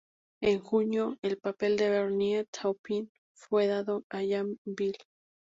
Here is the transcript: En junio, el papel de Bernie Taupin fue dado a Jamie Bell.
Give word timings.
En 0.41 0.59
junio, 0.59 1.19
el 1.21 1.37
papel 1.37 1.77
de 1.77 1.87
Bernie 1.91 2.45
Taupin 2.45 3.11
fue 3.35 3.67
dado 3.67 4.03
a 4.09 4.21
Jamie 4.27 4.57
Bell. 4.65 4.97